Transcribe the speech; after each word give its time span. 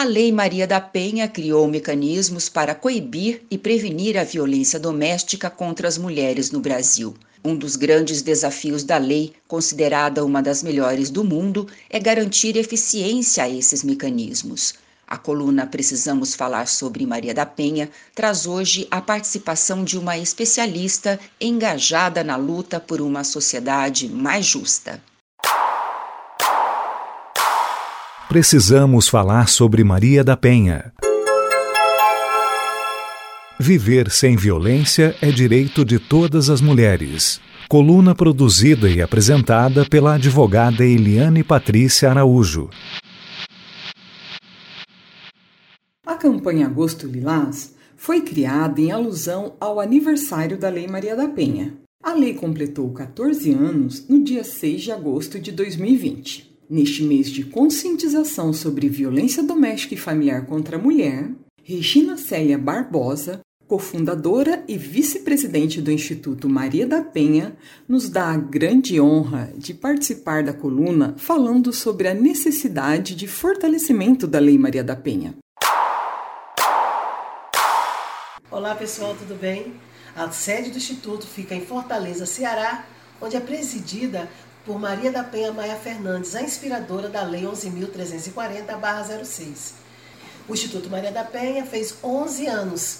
a 0.00 0.02
Lei 0.02 0.32
Maria 0.32 0.66
da 0.66 0.80
Penha 0.80 1.28
criou 1.28 1.68
mecanismos 1.68 2.48
para 2.48 2.74
coibir 2.74 3.42
e 3.50 3.58
prevenir 3.58 4.16
a 4.16 4.24
violência 4.24 4.80
doméstica 4.80 5.50
contra 5.50 5.86
as 5.86 5.98
mulheres 5.98 6.50
no 6.50 6.58
Brasil. 6.58 7.14
Um 7.44 7.54
dos 7.54 7.76
grandes 7.76 8.22
desafios 8.22 8.82
da 8.82 8.96
lei, 8.96 9.34
considerada 9.46 10.24
uma 10.24 10.40
das 10.42 10.62
melhores 10.62 11.10
do 11.10 11.22
mundo, 11.22 11.68
é 11.90 12.00
garantir 12.00 12.56
eficiência 12.56 13.44
a 13.44 13.50
esses 13.50 13.84
mecanismos. 13.84 14.72
A 15.06 15.18
coluna 15.18 15.66
Precisamos 15.66 16.34
Falar 16.34 16.66
sobre 16.66 17.04
Maria 17.04 17.34
da 17.34 17.44
Penha 17.44 17.90
traz 18.14 18.46
hoje 18.46 18.88
a 18.90 19.02
participação 19.02 19.84
de 19.84 19.98
uma 19.98 20.16
especialista 20.16 21.20
engajada 21.38 22.24
na 22.24 22.36
luta 22.36 22.80
por 22.80 23.02
uma 23.02 23.22
sociedade 23.22 24.08
mais 24.08 24.46
justa. 24.46 24.98
Precisamos 28.30 29.08
falar 29.08 29.48
sobre 29.48 29.82
Maria 29.82 30.22
da 30.22 30.36
Penha. 30.36 30.92
Viver 33.58 34.08
sem 34.08 34.36
violência 34.36 35.16
é 35.20 35.32
direito 35.32 35.84
de 35.84 35.98
todas 35.98 36.48
as 36.48 36.60
mulheres. 36.60 37.40
Coluna 37.68 38.14
produzida 38.14 38.88
e 38.88 39.02
apresentada 39.02 39.84
pela 39.84 40.14
advogada 40.14 40.84
Eliane 40.84 41.42
Patrícia 41.42 42.08
Araújo. 42.08 42.70
A 46.06 46.14
campanha 46.14 46.66
Agosto 46.66 47.08
Lilás 47.08 47.74
foi 47.96 48.20
criada 48.20 48.80
em 48.80 48.92
alusão 48.92 49.56
ao 49.58 49.80
aniversário 49.80 50.56
da 50.56 50.68
Lei 50.68 50.86
Maria 50.86 51.16
da 51.16 51.26
Penha. 51.26 51.74
A 52.00 52.14
lei 52.14 52.34
completou 52.34 52.92
14 52.92 53.52
anos 53.52 54.08
no 54.08 54.22
dia 54.22 54.44
6 54.44 54.82
de 54.82 54.92
agosto 54.92 55.40
de 55.40 55.50
2020. 55.50 56.49
Neste 56.70 57.02
mês 57.02 57.28
de 57.28 57.42
conscientização 57.42 58.52
sobre 58.52 58.88
violência 58.88 59.42
doméstica 59.42 59.94
e 59.94 59.98
familiar 59.98 60.46
contra 60.46 60.76
a 60.76 60.78
mulher, 60.78 61.28
Regina 61.64 62.16
Célia 62.16 62.56
Barbosa, 62.56 63.40
cofundadora 63.66 64.62
e 64.68 64.78
vice-presidente 64.78 65.82
do 65.82 65.90
Instituto 65.90 66.48
Maria 66.48 66.86
da 66.86 67.02
Penha, 67.02 67.56
nos 67.88 68.08
dá 68.08 68.28
a 68.28 68.36
grande 68.36 69.00
honra 69.00 69.52
de 69.56 69.74
participar 69.74 70.44
da 70.44 70.52
coluna 70.52 71.12
falando 71.18 71.72
sobre 71.72 72.06
a 72.06 72.14
necessidade 72.14 73.16
de 73.16 73.26
fortalecimento 73.26 74.28
da 74.28 74.38
Lei 74.38 74.56
Maria 74.56 74.84
da 74.84 74.94
Penha. 74.94 75.34
Olá 78.48 78.76
pessoal, 78.76 79.16
tudo 79.16 79.34
bem? 79.34 79.74
A 80.14 80.30
sede 80.30 80.70
do 80.70 80.76
Instituto 80.76 81.26
fica 81.26 81.52
em 81.52 81.62
Fortaleza, 81.62 82.26
Ceará, 82.26 82.86
onde 83.20 83.36
é 83.36 83.40
presidida 83.40 84.28
por 84.64 84.78
Maria 84.78 85.10
da 85.10 85.24
Penha 85.24 85.52
Maia 85.52 85.76
Fernandes, 85.76 86.34
a 86.34 86.42
inspiradora 86.42 87.08
da 87.08 87.22
Lei 87.22 87.44
11.340-06. 87.44 89.72
O 90.48 90.52
Instituto 90.52 90.90
Maria 90.90 91.12
da 91.12 91.24
Penha 91.24 91.64
fez 91.64 91.94
11 92.02 92.46
anos 92.46 92.98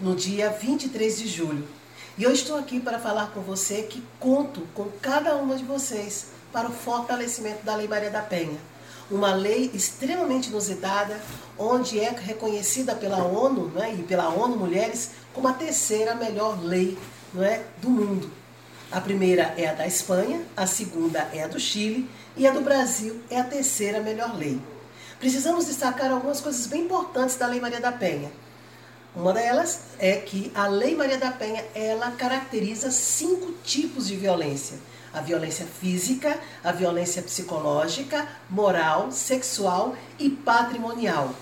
no 0.00 0.16
dia 0.16 0.50
23 0.50 1.18
de 1.18 1.28
julho. 1.28 1.68
E 2.16 2.24
eu 2.24 2.32
estou 2.32 2.58
aqui 2.58 2.80
para 2.80 2.98
falar 2.98 3.30
com 3.32 3.40
você 3.40 3.82
que 3.82 4.02
conto 4.18 4.66
com 4.74 4.88
cada 5.00 5.36
uma 5.36 5.54
de 5.54 5.64
vocês 5.64 6.26
para 6.52 6.68
o 6.68 6.72
fortalecimento 6.72 7.64
da 7.64 7.76
Lei 7.76 7.86
Maria 7.86 8.10
da 8.10 8.22
Penha. 8.22 8.58
Uma 9.10 9.34
lei 9.34 9.70
extremamente 9.72 10.48
inusitada, 10.48 11.18
onde 11.56 12.00
é 12.00 12.10
reconhecida 12.10 12.94
pela 12.94 13.24
ONU 13.24 13.68
né, 13.68 13.94
e 13.98 14.02
pela 14.02 14.28
ONU 14.28 14.56
Mulheres 14.56 15.12
como 15.32 15.48
a 15.48 15.52
terceira 15.52 16.14
melhor 16.14 16.62
lei 16.62 16.98
não 17.32 17.44
é, 17.44 17.62
do 17.80 17.88
mundo. 17.88 18.30
A 18.90 19.02
primeira 19.02 19.52
é 19.58 19.68
a 19.68 19.74
da 19.74 19.86
Espanha, 19.86 20.40
a 20.56 20.66
segunda 20.66 21.28
é 21.34 21.42
a 21.42 21.46
do 21.46 21.60
Chile 21.60 22.08
e 22.34 22.46
a 22.46 22.50
do 22.50 22.62
Brasil 22.62 23.20
é 23.28 23.38
a 23.38 23.44
terceira 23.44 24.00
melhor 24.00 24.34
lei. 24.34 24.58
Precisamos 25.20 25.66
destacar 25.66 26.10
algumas 26.10 26.40
coisas 26.40 26.66
bem 26.66 26.84
importantes 26.84 27.36
da 27.36 27.46
Lei 27.46 27.60
Maria 27.60 27.80
da 27.80 27.92
Penha. 27.92 28.32
Uma 29.14 29.34
delas 29.34 29.80
é 29.98 30.16
que 30.16 30.50
a 30.54 30.66
Lei 30.68 30.96
Maria 30.96 31.18
da 31.18 31.30
Penha 31.30 31.62
ela 31.74 32.12
caracteriza 32.12 32.90
cinco 32.90 33.52
tipos 33.62 34.06
de 34.06 34.16
violência: 34.16 34.78
a 35.12 35.20
violência 35.20 35.66
física, 35.66 36.38
a 36.64 36.72
violência 36.72 37.20
psicológica, 37.20 38.26
moral, 38.48 39.12
sexual 39.12 39.96
e 40.18 40.30
patrimonial. 40.30 41.34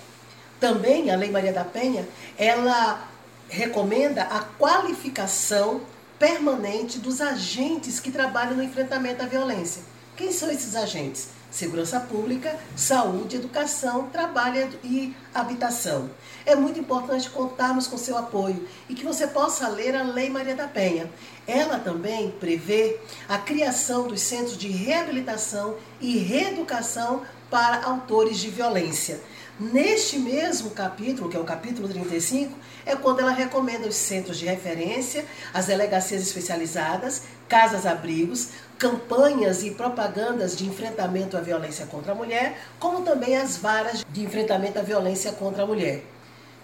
Também 0.59 1.13
a 1.13 1.17
Lei 1.17 1.31
Maria 1.31 1.53
da 1.53 1.65
Penha 1.65 2.09
ela 2.37 3.09
recomenda 3.49 4.23
a 4.23 4.41
qualificação 4.41 5.83
permanente 6.19 6.99
dos 6.99 7.21
agentes 7.21 8.01
que 8.01 8.11
trabalham 8.11 8.57
no 8.57 8.63
enfrentamento 8.63 9.23
à 9.23 9.27
violência. 9.27 9.83
Quem 10.17 10.33
são 10.33 10.51
esses 10.51 10.75
agentes? 10.75 11.29
Segurança 11.51 12.01
Pública, 12.01 12.59
Saúde, 12.75 13.37
Educação, 13.37 14.09
Trabalho 14.09 14.69
e 14.83 15.15
Habitação. 15.35 16.11
É 16.45 16.55
muito 16.55 16.81
importante 16.81 17.31
contarmos 17.31 17.87
com 17.87 17.97
seu 17.97 18.17
apoio 18.17 18.67
e 18.89 18.95
que 18.95 19.05
você 19.05 19.27
possa 19.27 19.69
ler 19.69 19.95
a 19.95 20.03
Lei 20.03 20.29
Maria 20.29 20.55
da 20.55 20.67
Penha. 20.67 21.11
Ela 21.47 21.79
também 21.79 22.31
prevê 22.31 22.99
a 23.29 23.39
criação 23.39 24.07
dos 24.09 24.21
centros 24.21 24.57
de 24.59 24.69
reabilitação 24.69 25.77
e 26.01 26.19
reeducação 26.19 27.23
para 27.51 27.85
autores 27.85 28.39
de 28.39 28.51
violência. 28.51 29.21
Neste 29.59 30.19
mesmo 30.19 30.73
capítulo, 30.73 31.31
que 31.31 31.37
é 31.37 31.41
o 31.41 31.45
capítulo 31.45 31.89
35, 31.89 32.53
é 32.85 32.95
quando 32.95 33.21
ela 33.21 33.31
recomenda 33.31 33.89
os 33.89 33.95
centros 33.95 34.39
de 34.39 34.45
referência, 34.45 35.25
as 35.55 35.65
delegacias 35.65 36.21
especializadas, 36.21 37.23
casas-abrigos, 37.49 38.51
campanhas 38.79 39.63
e 39.63 39.71
propagandas 39.71 40.55
de 40.55 40.67
enfrentamento 40.67 41.39
à 41.39 41.41
violência 41.41 41.87
contra 41.87 42.13
a 42.13 42.15
mulher, 42.15 42.61
como 42.79 43.01
também 43.01 43.35
as 43.35 43.57
varas 43.57 44.05
de 44.13 44.23
enfrentamento 44.23 44.79
à 44.79 44.83
violência 44.83 45.33
contra 45.33 45.63
a 45.63 45.67
mulher. 45.67 46.05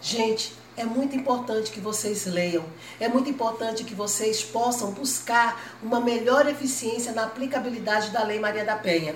Gente, 0.02 0.52
é 0.76 0.84
muito 0.84 1.16
importante 1.16 1.70
que 1.70 1.80
vocês 1.80 2.26
leiam, 2.26 2.64
é 3.00 3.08
muito 3.08 3.30
importante 3.30 3.84
que 3.84 3.94
vocês 3.94 4.42
possam 4.42 4.90
buscar 4.90 5.78
uma 5.82 5.98
melhor 5.98 6.46
eficiência 6.46 7.12
na 7.12 7.24
aplicabilidade 7.24 8.10
da 8.10 8.22
Lei 8.22 8.38
Maria 8.38 8.66
da 8.66 8.76
Penha. 8.76 9.14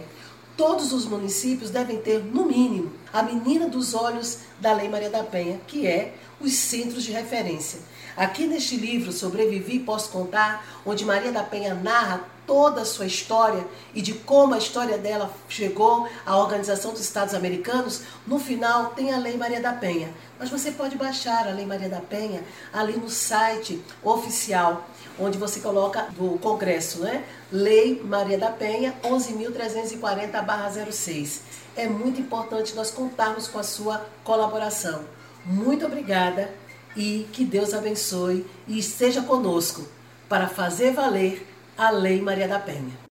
Todos 0.57 0.93
os 0.93 1.05
municípios 1.05 1.71
devem 1.71 1.99
ter, 1.99 2.25
no 2.25 2.47
mínimo, 2.47 2.93
a 3.13 3.23
menina 3.23 3.69
dos 3.69 3.93
olhos 3.93 4.39
da 4.59 4.73
Lei 4.73 4.89
Maria 4.89 5.11
da 5.11 5.23
Penha, 5.23 5.61
que 5.67 5.87
é 5.87 6.15
os 6.41 6.55
centros 6.55 7.05
de 7.05 7.13
referência. 7.13 7.81
Aqui 8.17 8.47
neste 8.47 8.77
livro, 8.77 9.13
Sobrevivi 9.13 9.79
Posso 9.81 10.11
Contar, 10.11 10.81
onde 10.87 11.05
Maria 11.05 11.31
da 11.31 11.43
Penha 11.43 11.75
narra 11.75 12.25
toda 12.47 12.83
a 12.83 12.85
sua 12.85 13.07
história 13.07 13.67
e 13.95 14.01
de 14.01 14.13
como 14.13 14.55
a 14.55 14.59
história 14.59 14.99
dela 14.99 15.33
chegou 15.49 16.09
à 16.25 16.37
Organização 16.37 16.93
dos 16.93 17.01
Estados 17.01 17.35
Americanos, 17.35 18.03
no 18.27 18.39
final 18.39 18.91
tem 18.91 19.13
a 19.13 19.19
Lei 19.19 19.37
Maria 19.37 19.61
da 19.61 19.73
Penha. 19.73 20.15
Mas 20.39 20.51
você 20.51 20.71
pode 20.71 20.97
baixar 20.97 21.49
a 21.49 21.53
Lei 21.53 21.67
Maria 21.67 21.89
da 21.89 22.01
Penha 22.01 22.45
ali 22.73 22.97
no 22.97 23.11
site 23.11 23.83
oficial 24.03 24.87
onde 25.19 25.39
você 25.39 25.61
coloca 25.61 26.03
do 26.17 26.39
Congresso, 26.39 27.01
né? 27.01 27.25
Lei 27.51 28.03
Maria 28.05 28.37
da 28.39 28.51
Penha 28.51 28.95
11.340-06. 29.03 31.41
É 31.75 31.89
muito 31.89 32.21
importante 32.21 32.75
nós 32.75 32.91
contarmos 32.91 33.49
com 33.49 33.59
a 33.59 33.63
sua 33.63 34.07
colaboração. 34.23 35.07
Muito 35.45 35.87
obrigada 35.87 36.53
e 36.97 37.27
que 37.33 37.45
Deus 37.45 37.75
abençoe 37.75 38.47
e 38.67 38.79
esteja 38.79 39.21
conosco 39.23 39.87
para 40.29 40.49
fazer 40.49 40.93
valer 40.93 41.47
a 41.79 41.91
Lei 41.91 42.23
Maria 42.23 42.49
da 42.49 42.59
Penha. 42.59 43.07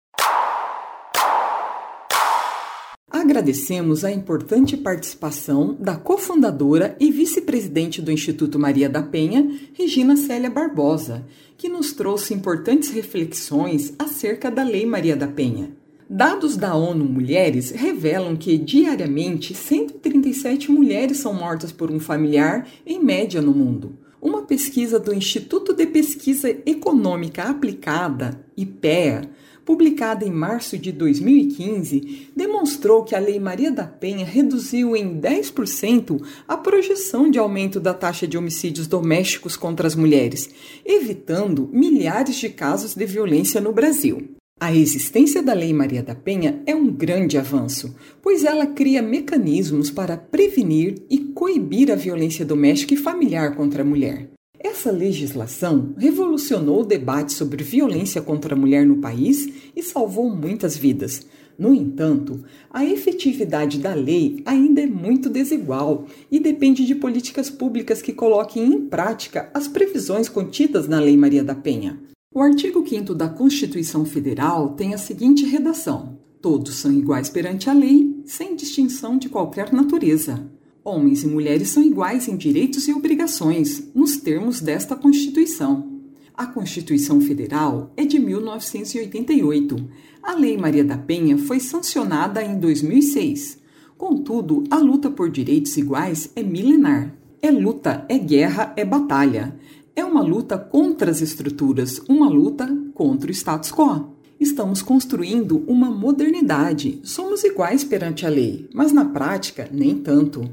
Agradecemos 3.11 4.05
a 4.05 4.13
importante 4.13 4.77
participação 4.77 5.77
da 5.81 5.97
cofundadora 5.97 6.95
e 7.01 7.11
vice-presidente 7.11 8.03
do 8.03 8.13
Instituto 8.13 8.59
Maria 8.59 8.89
da 8.89 9.03
Penha, 9.03 9.51
Regina 9.73 10.15
Célia 10.15 10.51
Barbosa, 10.51 11.27
que 11.57 11.69
nos 11.69 11.93
trouxe 11.93 12.35
importantes 12.35 12.91
reflexões 12.91 13.95
acerca 13.99 14.51
da 14.51 14.63
Lei 14.63 14.85
Maria 14.85 15.17
da 15.17 15.27
Penha. 15.27 15.73
Dados 16.09 16.57
da 16.57 16.75
ONU 16.75 17.05
Mulheres 17.05 17.71
revelam 17.71 18.37
que 18.37 18.59
diariamente 18.59 19.55
137 19.55 20.71
mulheres 20.71 21.19
são 21.19 21.33
mortas 21.33 21.73
por 21.73 21.91
um 21.91 22.01
familiar 22.01 22.67
em 22.85 23.03
média 23.03 23.41
no 23.41 23.53
mundo. 23.53 23.99
Uma 24.21 24.43
pesquisa 24.43 25.01
do 25.01 25.15
Instituto 25.15 25.60
de 25.81 25.87
Pesquisa 25.87 26.55
Econômica 26.67 27.45
Aplicada, 27.45 28.45
IPEA, 28.55 29.31
publicada 29.65 30.27
em 30.27 30.31
março 30.31 30.77
de 30.77 30.93
2015, 30.93 32.29
demonstrou 32.37 33.03
que 33.03 33.15
a 33.15 33.19
Lei 33.19 33.41
Maria 33.41 33.73
da 33.73 33.87
Penha 33.87 34.27
reduziu 34.27 34.95
em 34.95 35.19
10% 35.19 36.23
a 36.47 36.55
projeção 36.55 37.31
de 37.31 37.39
aumento 37.39 37.81
da 37.81 37.95
taxa 37.95 38.29
de 38.29 38.37
homicídios 38.37 38.87
domésticos 38.87 39.57
contra 39.57 39.87
as 39.87 39.95
mulheres, 39.95 40.51
evitando 40.85 41.71
milhares 41.73 42.37
de 42.37 42.51
casos 42.51 42.95
de 42.95 43.07
violência 43.07 43.59
no 43.59 43.73
Brasil. 43.73 44.35
A 44.61 44.75
existência 44.75 45.43
da 45.43 45.55
Lei 45.55 45.73
Maria 45.73 46.03
da 46.03 46.15
Penha 46.15 46.63
é 46.67 46.75
um 46.75 46.93
grande 46.93 47.39
avanço, 47.39 47.97
pois 48.21 48.45
ela 48.45 48.67
cria 48.67 49.01
mecanismos 49.01 49.91
para 49.91 50.19
prevenir 50.19 50.97
e 51.09 51.19
coibir 51.19 51.91
a 51.91 51.95
violência 51.95 52.45
doméstica 52.45 52.93
e 52.93 52.99
familiar 52.99 53.57
contra 53.57 53.81
a 53.81 53.87
mulher. 53.87 54.30
Essa 54.63 54.91
legislação 54.91 55.95
revolucionou 55.97 56.83
o 56.83 56.87
debate 56.87 57.33
sobre 57.33 57.65
violência 57.65 58.21
contra 58.21 58.55
a 58.55 58.59
mulher 58.59 58.85
no 58.85 58.99
país 58.99 59.49
e 59.75 59.83
salvou 59.83 60.29
muitas 60.29 60.77
vidas, 60.77 61.27
No 61.61 61.75
entanto, 61.75 62.43
a 62.71 62.87
efetividade 62.87 63.79
da 63.79 63.93
lei 63.93 64.43
ainda 64.47 64.81
é 64.81 64.87
muito 64.87 65.29
desigual 65.29 66.07
e 66.31 66.41
depende 66.41 66.87
de 66.87 66.95
políticas 66.95 67.51
públicas 67.51 68.01
que 68.01 68.15
coloquem 68.15 68.65
em 68.65 68.87
prática 68.87 69.51
as 69.53 69.69
previsões 69.69 70.27
contidas 70.27 70.89
na 70.89 70.99
Lei 70.99 71.19
Maria 71.19 71.45
da 71.45 71.55
Penha. 71.55 72.01
O 72.35 72.41
artigo 72.41 72.83
5 72.89 73.15
da 73.15 73.29
Constituição 73.29 74.07
Federal 74.07 74.71
tem 74.71 74.95
a 74.95 74.99
seguinte 74.99 75.45
redação: 75.45 76.19
Todos 76.41 76.77
são 76.77 76.91
iguais 76.91 77.29
perante 77.29 77.69
a 77.69 77.75
lei, 77.75 78.23
sem 78.25 78.57
distinção 78.57 79.19
de 79.19 79.29
qualquer 79.29 79.71
natureza. 79.71 80.51
Homens 80.83 81.23
e 81.23 81.27
mulheres 81.27 81.69
são 81.69 81.83
iguais 81.83 82.27
em 82.27 82.37
direitos 82.37 82.89
e 82.89 82.93
obrigações, 82.93 83.91
nos 83.95 84.17
termos 84.17 84.61
desta 84.61 84.97
Constituição. 84.97 86.01
A 86.35 86.47
Constituição 86.47 87.21
Federal 87.21 87.93
é 87.99 88.05
de 88.07 88.19
1988. 88.19 89.77
A 90.23 90.35
Lei 90.35 90.57
Maria 90.57 90.83
da 90.83 90.97
Penha 90.97 91.37
foi 91.37 91.61
sancionada 91.61 92.43
em 92.43 92.59
2006. 92.59 93.59
Contudo, 93.99 94.65
a 94.71 94.79
luta 94.79 95.11
por 95.11 95.29
direitos 95.29 95.77
iguais 95.77 96.31
é 96.35 96.43
milenar. 96.43 97.15
É 97.43 97.51
luta, 97.51 98.07
é 98.09 98.19
guerra, 98.19 98.73
é 98.75 98.83
batalha. 98.83 99.55
É 99.95 100.03
uma 100.03 100.23
luta 100.23 100.57
contra 100.57 101.11
as 101.11 101.21
estruturas, 101.21 102.01
uma 102.09 102.31
luta 102.31 102.67
contra 102.95 103.31
o 103.31 103.35
status 103.35 103.71
quo. 103.71 104.15
Estamos 104.41 104.81
construindo 104.81 105.63
uma 105.67 105.91
modernidade. 105.91 107.01
Somos 107.03 107.45
iguais 107.45 107.85
perante 107.85 108.25
a 108.25 108.31
lei, 108.31 108.67
mas 108.73 108.93
na 108.93 109.05
prática, 109.05 109.69
nem 109.71 109.99
tanto. 109.99 110.49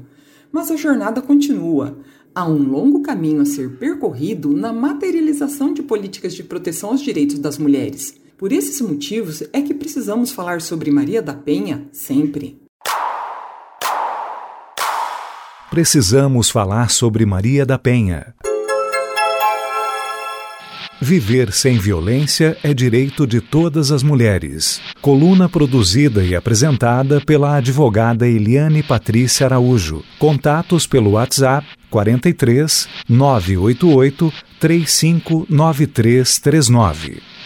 Mas 0.52 0.70
a 0.70 0.76
jornada 0.76 1.20
continua. 1.20 1.98
Há 2.34 2.48
um 2.48 2.62
longo 2.62 3.02
caminho 3.02 3.40
a 3.42 3.44
ser 3.44 3.76
percorrido 3.78 4.52
na 4.52 4.72
materialização 4.72 5.74
de 5.74 5.82
políticas 5.82 6.34
de 6.34 6.42
proteção 6.42 6.90
aos 6.90 7.00
direitos 7.00 7.38
das 7.38 7.58
mulheres. 7.58 8.14
Por 8.36 8.52
esses 8.52 8.80
motivos 8.80 9.42
é 9.52 9.60
que 9.60 9.74
precisamos 9.74 10.30
falar 10.30 10.60
sobre 10.60 10.90
Maria 10.90 11.20
da 11.20 11.34
Penha 11.34 11.88
sempre. 11.92 12.62
Precisamos 15.70 16.48
falar 16.48 16.90
sobre 16.90 17.26
Maria 17.26 17.66
da 17.66 17.78
Penha. 17.78 18.34
Viver 21.00 21.52
sem 21.52 21.78
violência 21.78 22.58
é 22.60 22.74
direito 22.74 23.24
de 23.24 23.40
todas 23.40 23.92
as 23.92 24.02
mulheres. 24.02 24.80
Coluna 25.00 25.48
produzida 25.48 26.24
e 26.24 26.34
apresentada 26.34 27.20
pela 27.20 27.54
advogada 27.54 28.26
Eliane 28.26 28.82
Patrícia 28.82 29.46
Araújo. 29.46 30.02
Contatos 30.18 30.88
pelo 30.88 31.12
WhatsApp 31.12 31.64
43 31.88 32.88
988 33.08 34.32
359339. 34.58 37.37